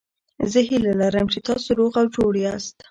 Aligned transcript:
زه 0.51 0.59
هیله 0.69 0.91
لرم 1.01 1.27
چې 1.33 1.39
تاسو 1.47 1.69
روغ 1.79 1.93
او 2.01 2.07
جوړ 2.15 2.33
یاست. 2.45 2.75